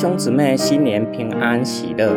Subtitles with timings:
[0.00, 2.16] 兄姊妹，新年平安喜乐。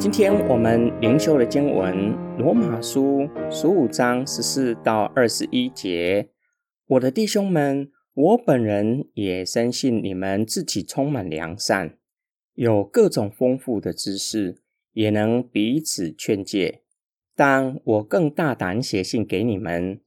[0.00, 1.94] 今天我们灵修的经文
[2.38, 6.30] 《罗马书》十五章十四到二十一节。
[6.86, 11.98] 我的弟兄们，我本人也深信你们自己充满良善，
[12.54, 14.62] 有各种丰富的知识，
[14.94, 16.80] 也能彼此劝诫。
[17.36, 20.00] 但我更大胆写信给你们，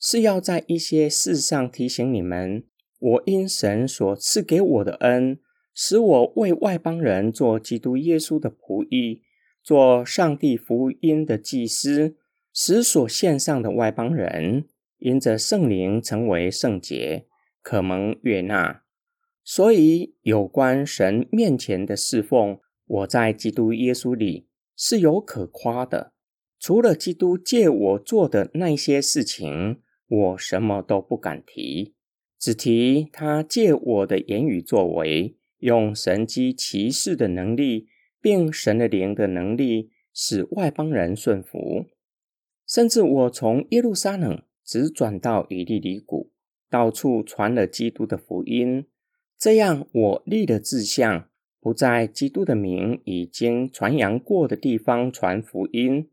[0.00, 2.64] 是要在一些事上提醒你们，
[2.98, 5.38] 我因神所赐给我的恩。
[5.80, 9.22] 使我为外邦人做基督耶稣的仆役，
[9.62, 12.16] 做上帝福音的祭司，
[12.52, 14.66] 使所献上的外邦人
[14.98, 17.26] 因着圣灵成为圣洁，
[17.62, 18.82] 可蒙悦纳。
[19.44, 26.12] 所以有关神面前的侍奉，我在基督耶稣里是有可夸的。
[26.58, 31.94] 除了基督借我做的那些事情，我什么都不敢提，
[32.36, 35.36] 只提他借我的言语作为。
[35.58, 37.88] 用神机骑士的能力，
[38.20, 41.86] 并神的灵的能力，使外邦人顺服。
[42.66, 46.30] 甚至我从耶路撒冷直转到以利里谷，
[46.68, 48.86] 到处传了基督的福音。
[49.38, 51.28] 这样，我立了志向，
[51.60, 56.10] 不在基督的名已经传扬过的地方传福音，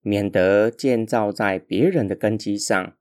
[0.00, 2.96] 免得建造在别人的根基上，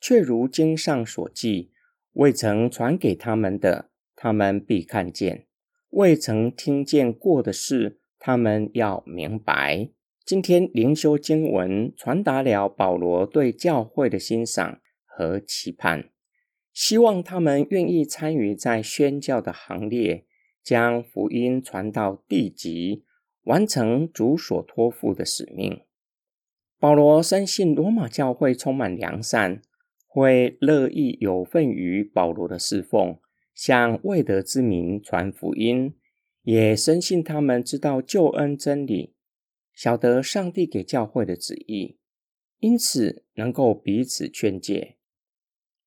[0.00, 1.70] 却如经上所记，
[2.12, 3.91] 未曾传给他们的。
[4.22, 5.46] 他们必看见
[5.90, 9.88] 未曾听见过的事，他们要明白。
[10.24, 16.10] 今天灵修经文传达了保罗对教会的欣赏和期盼，
[16.72, 20.24] 希望他们愿意参与在宣教的行列，
[20.62, 23.02] 将福音传到地极，
[23.42, 25.80] 完成主所托付的使命。
[26.78, 29.60] 保罗深信罗马教会充满良善，
[30.06, 33.18] 会乐意有份于保罗的侍奉。
[33.54, 35.94] 向未得之民传福音，
[36.42, 39.14] 也深信他们知道救恩真理，
[39.74, 41.98] 晓得上帝给教会的旨意，
[42.58, 44.96] 因此能够彼此劝诫。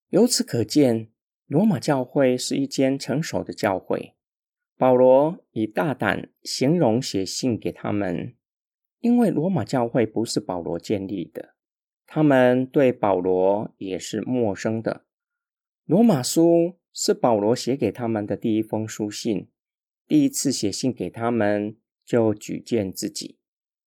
[0.09, 1.09] 由此可见，
[1.47, 4.13] 罗马教会是一间成熟的教会。
[4.77, 8.35] 保罗以大胆形容写信给他们，
[8.99, 11.55] 因为罗马教会不是保罗建立的，
[12.05, 15.05] 他们对保罗也是陌生的。
[15.85, 16.75] 罗马书。
[16.97, 19.49] 是保罗写给他们的第一封书信。
[20.07, 21.75] 第一次写信给他们，
[22.05, 23.37] 就举荐自己，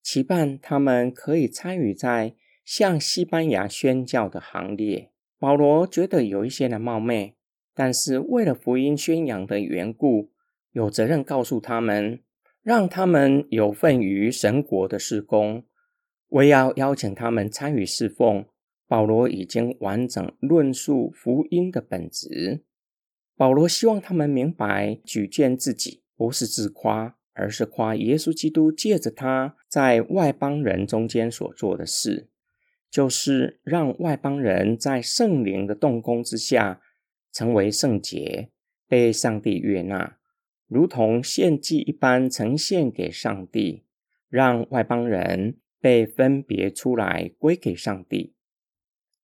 [0.03, 5.11] 期盼他们可以参与在向西班牙宣教的行列。
[5.39, 7.35] 保罗觉得有一些的冒昧，
[7.73, 10.29] 但是为了福音宣扬的缘故，
[10.73, 12.21] 有责任告诉他们，
[12.61, 15.63] 让他们有份于神国的事工。
[16.27, 18.45] 我要邀请他们参与侍奉。
[18.87, 22.63] 保罗已经完整论述福音的本质。
[23.39, 32.27] 保罗希望他们明白，举荐自己不是自夸，而是夸耶稣基督借着他在外邦人中间所做的事，
[32.91, 36.81] 就是让外邦人在圣灵的动工之下
[37.31, 38.49] 成为圣洁，
[38.89, 40.17] 被上帝悦纳，
[40.67, 43.85] 如同献祭一般呈现给上帝，
[44.27, 48.35] 让外邦人被分别出来归给上帝。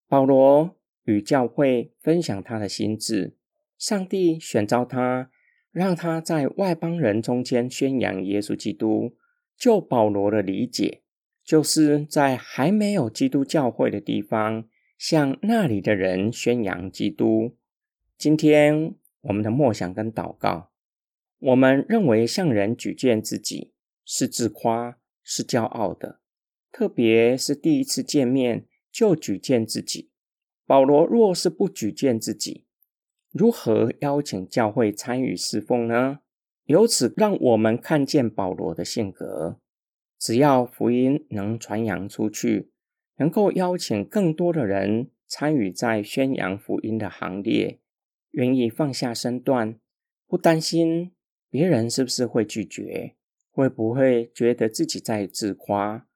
[0.08, 3.36] 保罗与教会分享他的心智。
[3.78, 5.30] 上帝选召他，
[5.72, 9.16] 让他在外邦人中间宣扬耶稣基督。
[9.58, 11.02] 就保罗的理解，
[11.42, 17.56] 就是在还没有基督教会的地方，向那里的人宣扬基督。
[18.18, 20.72] 今天我们的默想跟祷告，
[21.40, 26.20] 我们认为向人举荐自己是自夸，是骄傲的，
[26.72, 30.12] 特别是第一次见面就举荐自己。
[30.66, 32.66] 保罗若是不举荐自己，
[33.38, 36.20] 如何邀请教会参与侍奉呢？
[36.68, 39.60] 由此让我们看见保罗的性格。
[40.18, 42.72] 只要福音能传扬出去，
[43.18, 47.82] 能够邀请更多的人参与在宣扬福音的行列，
[48.32, 49.78] 愿意放下身段，
[50.26, 51.12] 不担心
[51.50, 53.16] 别人是不是会拒绝，
[53.52, 56.08] 会不会觉得自己在自夸。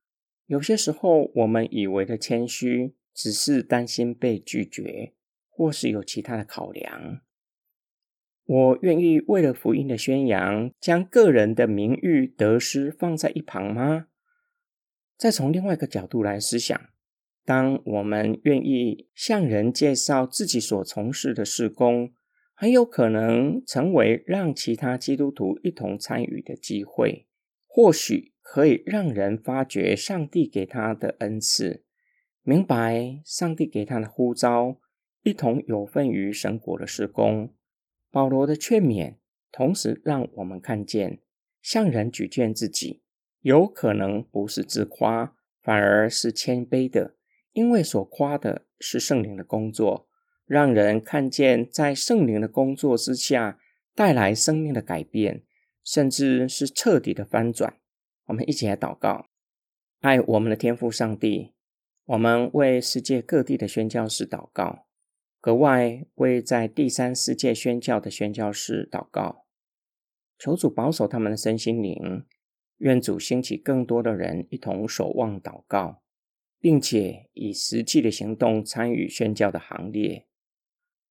[0.45, 5.12] 有些时候，我们以为的谦虚，只是担心被拒绝。
[5.60, 7.20] 或是有其他的考量，
[8.46, 14.08] 我愿意为了福音的宣扬，将个人的名誉得失放在一旁吗？
[15.18, 16.80] 再从另外一个角度来思想，
[17.44, 22.14] 当我们愿意向人介绍自己所从事的事工，
[22.54, 27.28] 很有可能成为让其他基督徒一同参与的机会，
[27.68, 31.84] 或许可以让人发觉上帝给他的恩赐，
[32.44, 34.80] 明白上帝给他的呼召。
[35.24, 37.54] 一同有份于神国的施工，
[38.10, 39.16] 保罗的劝勉
[39.51, 41.19] 同时让我们看见，
[41.62, 43.01] 向人举荐自己，
[43.42, 47.16] 有可能不是自夸，反而是谦卑的，
[47.51, 50.07] 因为所夸的是圣灵的工作，
[50.45, 53.60] 让人看见在圣灵的工作之下
[53.94, 55.44] 带来生命的改变，
[55.83, 57.75] 甚至是彻底的翻转。
[58.27, 59.27] 我们一起来祷告，
[60.00, 61.54] 爱我们的天父上帝，
[62.06, 64.86] 我们为世界各地的宣教士祷告。
[65.41, 69.45] 格外为在第三世界宣教的宣教士祷告，
[70.38, 72.25] 求主保守他们的身心灵，
[72.80, 76.01] 愿主兴起更多的人一同守望祷告，
[76.59, 80.27] 并且以实际的行动参与宣教的行列。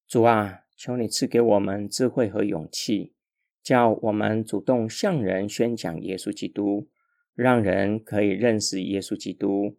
[0.07, 3.15] 主啊，求你赐给我们智慧和勇气，
[3.63, 6.91] 叫我们主动向人宣讲耶稣基督，
[7.35, 9.79] 让人可以认识耶稣基督，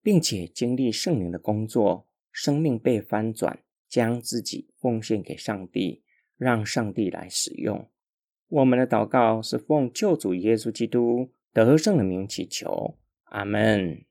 [0.00, 3.58] 并且经历圣灵的工作，生命被翻转。
[3.88, 6.02] 将自己奉献给上帝，
[6.36, 7.88] 让上帝来使用。
[8.48, 12.96] 我们的祷告是奉救主耶稣基督得胜的名祈求。
[13.24, 14.04] 阿门。